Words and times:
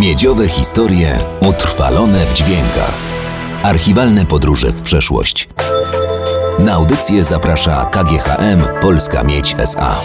Miedziowe 0.00 0.48
historie 0.48 1.08
utrwalone 1.48 2.18
w 2.18 2.32
dźwiękach. 2.32 2.98
Archiwalne 3.62 4.26
podróże 4.26 4.72
w 4.72 4.82
przeszłość. 4.82 5.48
Na 6.58 6.72
audycję 6.72 7.24
zaprasza 7.24 7.84
KGHM 7.84 8.80
Polska 8.82 9.24
Miedź 9.24 9.54
SA. 9.58 10.00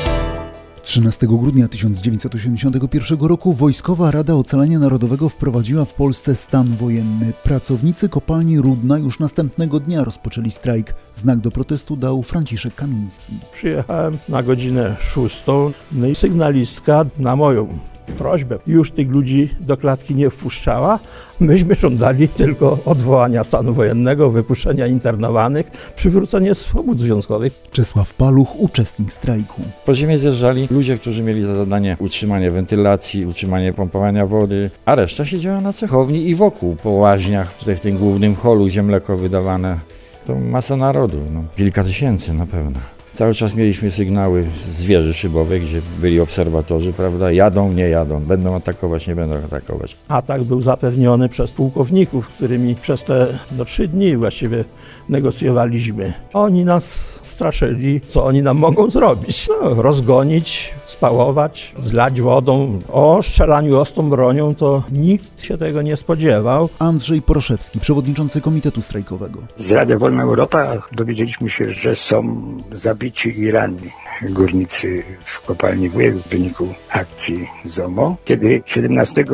13 0.83 1.27
grudnia 1.27 1.67
1981 1.67 3.19
roku 3.19 3.53
Wojskowa 3.53 4.11
Rada 4.11 4.35
Ocalenia 4.35 4.79
Narodowego 4.79 5.29
wprowadziła 5.29 5.85
w 5.85 5.93
Polsce 5.93 6.35
stan 6.35 6.75
wojenny. 6.75 7.33
Pracownicy 7.43 8.09
kopalni 8.09 8.61
Rudna 8.61 8.97
już 8.97 9.19
następnego 9.19 9.79
dnia 9.79 10.03
rozpoczęli 10.03 10.51
strajk. 10.51 10.95
Znak 11.15 11.39
do 11.39 11.51
protestu 11.51 11.95
dał 11.95 12.23
Franciszek 12.23 12.75
Kamiński. 12.75 13.33
Przyjechałem 13.51 14.17
na 14.29 14.43
godzinę 14.43 14.95
szóstą, 14.99 15.71
no 15.91 16.07
i 16.07 16.15
sygnalistka 16.15 17.05
na 17.17 17.35
moją 17.35 17.79
prośbę 18.17 18.59
już 18.67 18.91
tych 18.91 19.11
ludzi 19.11 19.49
do 19.59 19.77
klatki 19.77 20.15
nie 20.15 20.29
wpuszczała. 20.29 20.99
Myśmy 21.39 21.75
żądali 21.75 22.27
tylko 22.27 22.77
odwołania 22.85 23.43
stanu 23.43 23.73
wojennego, 23.73 24.29
wypuszczenia 24.29 24.87
internowanych, 24.87 25.71
przywrócenia 25.95 26.53
swobód 26.53 26.99
związkowych. 26.99 27.53
Czesław 27.71 28.13
Paluch, 28.13 28.59
uczestnik 28.59 29.11
strajku. 29.11 29.61
Po 29.85 29.95
ziemię 29.95 30.17
zjeżdżali 30.17 30.67
ludzie, 30.71 30.97
którzy 30.97 31.23
mieli 31.23 31.41
za 31.41 31.55
zadanie 31.55 31.97
utrzymanie 31.99 32.51
wentylacji, 32.51 33.25
utrzymanie 33.25 33.73
pompowania 33.73 34.25
wody, 34.25 34.69
a 34.85 34.95
reszta 34.95 35.25
siedziała 35.25 35.61
na 35.61 35.73
cechowni 35.73 36.29
i 36.29 36.35
wokół, 36.35 36.75
po 36.75 36.89
łaźniach, 36.89 37.53
tutaj 37.53 37.75
w 37.75 37.79
tym 37.79 37.97
głównym 37.97 38.35
holu, 38.35 38.65
gdzie 38.65 38.83
mleko 38.83 39.17
wydawane. 39.17 39.79
To 40.25 40.35
masa 40.35 40.75
narodu, 40.75 41.17
no, 41.33 41.43
kilka 41.55 41.83
tysięcy 41.83 42.33
na 42.33 42.45
pewno. 42.45 42.94
Cały 43.15 43.33
czas 43.33 43.55
mieliśmy 43.55 43.91
sygnały 43.91 44.45
z 44.67 44.83
wieży 44.83 45.13
szybowej, 45.13 45.61
gdzie 45.61 45.81
byli 46.01 46.19
obserwatorzy, 46.19 46.93
prawda? 46.93 47.31
Jadą, 47.31 47.73
nie 47.73 47.89
jadą, 47.89 48.19
będą 48.19 48.55
atakować, 48.55 49.07
nie 49.07 49.15
będą 49.15 49.37
atakować. 49.37 49.97
Atak 50.07 50.43
był 50.43 50.61
zapewniony 50.61 51.29
przez 51.29 51.51
pułkowników, 51.51 52.25
z 52.25 52.35
którymi 52.35 52.75
przez 52.75 53.03
te 53.03 53.39
no, 53.57 53.65
trzy 53.65 53.87
dni 53.87 54.17
właściwie 54.17 54.65
negocjowaliśmy. 55.09 56.13
Oni 56.33 56.65
nas 56.65 56.83
straszyli, 57.21 58.01
co 58.09 58.25
oni 58.25 58.41
nam 58.41 58.57
mogą 58.57 58.89
zrobić. 58.89 59.47
No, 59.49 59.81
rozgonić, 59.81 60.73
spałować, 60.85 61.73
zlać 61.77 62.21
wodą. 62.21 62.79
O 62.91 63.23
strzelaniu 63.23 63.79
ostrą 63.79 64.09
bronią 64.09 64.55
to 64.55 64.83
nikt 64.91 65.43
się 65.43 65.57
tego 65.57 65.81
nie 65.81 65.97
spodziewał. 65.97 66.69
Andrzej 66.79 67.21
Poroszewski, 67.21 67.79
przewodniczący 67.79 68.41
Komitetu 68.41 68.81
Strajkowego. 68.81 69.39
Z 69.57 69.71
Rady 69.71 69.97
Wolna 69.97 70.23
Europa 70.23 70.83
dowiedzieliśmy 70.91 71.49
się, 71.49 71.69
że 71.69 71.95
są 71.95 72.47
zabici 73.05 73.39
i 73.39 73.51
ranni 73.51 73.91
górnicy 74.21 75.03
w 75.25 75.41
kopalni 75.41 75.89
Wujek 75.89 76.15
w 76.15 76.27
wyniku 76.29 76.73
akcji 76.89 77.49
ZOMO. 77.65 78.17
Kiedy 78.25 78.63
17 78.65 79.25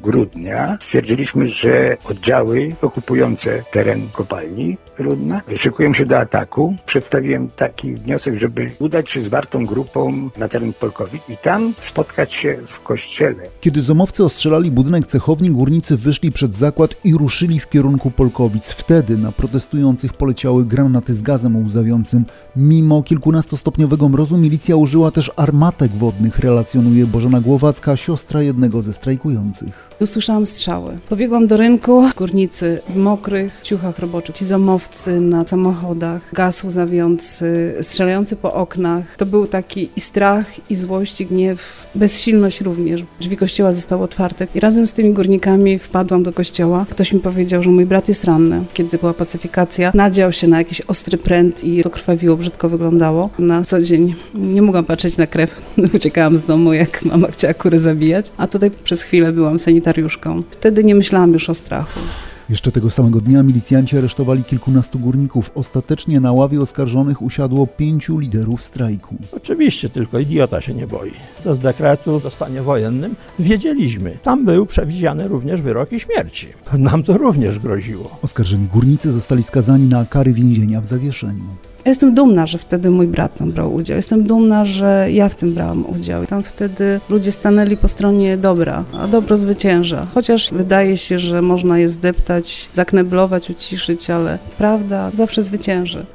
grudnia 0.00 0.78
stwierdziliśmy, 0.80 1.48
że 1.48 1.96
oddziały 2.04 2.76
okupujące 2.82 3.62
teren 3.72 4.08
kopalni 4.12 4.76
Rudna 4.98 5.42
szykują 5.56 5.94
się 5.94 6.06
do 6.06 6.18
ataku. 6.18 6.76
Przedstawiłem 6.86 7.48
taki 7.56 7.94
wniosek, 7.94 8.38
żeby 8.38 8.70
udać 8.78 9.10
się 9.10 9.24
z 9.24 9.28
wartą 9.28 9.66
grupą 9.66 10.30
na 10.36 10.48
teren 10.48 10.72
Polkowic 10.72 11.22
i 11.28 11.36
tam 11.36 11.74
spotkać 11.88 12.34
się 12.34 12.58
w 12.66 12.82
kościele. 12.82 13.42
Kiedy 13.60 13.80
zomowcy 13.80 14.24
ostrzelali 14.24 14.70
budynek 14.70 15.06
cechowni, 15.06 15.50
górnicy 15.50 15.96
wyszli 15.96 16.32
przed 16.32 16.54
zakład 16.54 16.96
i 17.04 17.14
ruszyli 17.14 17.60
w 17.60 17.68
kierunku 17.68 18.10
Polkowic. 18.10 18.72
Wtedy 18.72 19.16
na 19.16 19.32
protestujących 19.32 20.12
poleciały 20.12 20.64
granaty 20.64 21.14
z 21.14 21.22
gazem 21.22 21.64
łzawiącym. 21.64 22.24
Mimo 22.56 23.02
kilkunastostopniowego 23.02 24.08
mrozu 24.08 24.36
milicja 24.36 24.76
użyła 24.76 25.10
też 25.10 25.32
armatek 25.36 25.92
wodnych, 25.92 26.38
relacjonuje 26.38 27.06
Bożena 27.06 27.40
Głowacka, 27.40 27.96
siostra 27.96 28.42
jednego 28.42 28.82
ze 28.82 28.92
strajkujących. 28.92 29.90
Usłyszałam 30.00 30.46
strzały. 30.46 30.98
Pobiegłam 31.08 31.46
do 31.46 31.56
rynku, 31.56 32.04
górnicy 32.16 32.80
w 32.88 32.96
mokrych 32.96 33.60
ciuchach 33.62 33.98
roboczych, 33.98 34.36
ci 34.36 34.44
zomowcy 34.44 35.20
na 35.20 35.46
samochodach, 35.46 36.22
gaz 36.32 36.64
łzawiący, 36.64 37.74
strzelający 37.82 38.36
po 38.36 38.54
oknach. 38.54 39.16
To 39.16 39.26
był 39.26 39.46
taki 39.46 39.88
i 39.96 40.00
strach, 40.00 40.70
i 40.70 40.74
złość, 40.74 41.20
i 41.20 41.26
gniew, 41.26 41.86
bezsilność 41.94 42.60
również. 42.60 43.04
Drzwi 43.20 43.36
kościoła 43.36 43.72
zostały 43.72 44.02
otwarte 44.02 44.46
i 44.54 44.60
razem 44.60 44.86
z 44.86 44.92
tymi 44.92 45.12
górnikami 45.12 45.78
wpadłam 45.78 46.22
do 46.22 46.32
kościoła. 46.32 46.86
Ktoś 46.90 47.12
mi 47.12 47.20
powiedział, 47.20 47.62
że 47.62 47.70
mój 47.70 47.86
brat 47.86 48.08
jest 48.08 48.24
ranny. 48.24 48.64
Kiedy 48.74 48.98
była 48.98 49.14
pacyfikacja, 49.14 49.92
nadział 49.94 50.32
się 50.32 50.48
na 50.48 50.58
jakiś 50.58 50.80
ostry 50.80 51.18
pręt 51.18 51.64
i 51.64 51.82
to 51.82 51.90
krwawiło, 51.90 52.36
brzydko 52.36 52.68
wyglądało. 52.68 53.30
Na 53.38 53.64
co 53.64 53.82
dzień 53.82 54.14
nie 54.34 54.62
mogłam 54.62 54.84
patrzeć 54.84 55.16
na 55.16 55.26
krew. 55.26 55.62
Uciekałam 55.94 56.36
z 56.36 56.42
domu, 56.42 56.72
jak 56.72 57.04
mama 57.04 57.28
chciała 57.28 57.54
kury 57.54 57.78
zabijać. 57.78 58.32
A 58.36 58.46
tutaj 58.46 58.70
przez 58.70 59.02
chwilę 59.02 59.32
byłam 59.32 59.58
sanitariuszką. 59.86 60.42
Wtedy 60.50 60.84
nie 60.84 60.94
myślałam 60.94 61.32
już 61.32 61.50
o 61.50 61.54
strachu. 61.54 62.00
Jeszcze 62.48 62.72
tego 62.72 62.90
samego 62.90 63.20
dnia 63.20 63.42
milicjanci 63.42 63.98
aresztowali 63.98 64.44
kilkunastu 64.44 64.98
górników. 64.98 65.50
Ostatecznie 65.54 66.20
na 66.20 66.32
ławie 66.32 66.60
oskarżonych 66.60 67.22
usiadło 67.22 67.66
pięciu 67.66 68.18
liderów 68.18 68.62
strajku. 68.62 69.16
Oczywiście, 69.32 69.88
tylko 69.88 70.18
idiota 70.18 70.60
się 70.60 70.74
nie 70.74 70.86
boi. 70.86 71.12
Co 71.40 71.54
z 71.54 71.58
dekretu 71.58 72.20
o 72.24 72.30
stanie 72.30 72.62
wojennym 72.62 73.16
wiedzieliśmy. 73.38 74.18
Tam 74.22 74.44
był 74.44 74.66
przewidziany 74.66 75.28
również 75.28 75.62
wyroki 75.62 76.00
śmierci. 76.00 76.46
Nam 76.78 77.02
to 77.02 77.18
również 77.18 77.58
groziło. 77.58 78.18
Oskarżeni 78.22 78.66
górnicy 78.66 79.12
zostali 79.12 79.42
skazani 79.42 79.86
na 79.86 80.04
kary 80.04 80.32
więzienia 80.32 80.80
w 80.80 80.86
zawieszeniu. 80.86 81.44
Ja 81.86 81.90
jestem 81.90 82.14
dumna, 82.14 82.46
że 82.46 82.58
wtedy 82.58 82.90
mój 82.90 83.06
brat 83.06 83.38
tam 83.38 83.52
brał 83.52 83.74
udział. 83.74 83.96
Jestem 83.96 84.22
dumna, 84.22 84.64
że 84.64 85.08
ja 85.10 85.28
w 85.28 85.34
tym 85.34 85.54
brałam 85.54 85.86
udział. 85.86 86.22
I 86.22 86.26
tam 86.26 86.42
wtedy 86.42 87.00
ludzie 87.08 87.32
stanęli 87.32 87.76
po 87.76 87.88
stronie 87.88 88.36
dobra, 88.36 88.84
a 89.00 89.06
dobro 89.06 89.36
zwycięża. 89.36 90.06
Chociaż 90.14 90.52
wydaje 90.52 90.96
się, 90.96 91.18
że 91.18 91.42
można 91.42 91.78
je 91.78 91.88
zdeptać, 91.88 92.68
zakneblować, 92.72 93.50
uciszyć, 93.50 94.10
ale 94.10 94.38
prawda 94.58 95.10
zawsze 95.14 95.42
zwycięży. 95.42 96.06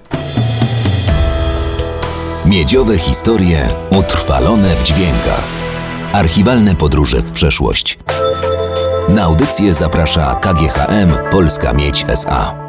Miedziowe 2.46 2.98
historie 2.98 3.58
utrwalone 4.00 4.68
w 4.68 4.84
dźwiękach. 4.84 5.48
Archiwalne 6.14 6.76
podróże 6.76 7.18
w 7.18 7.32
przeszłość. 7.32 8.00
Na 9.09 9.24
audycję 9.24 9.74
zaprasza 9.74 10.36
KGHM 10.36 11.32
Polska 11.32 11.74
Miedź 11.74 12.06
SA. 12.09 12.61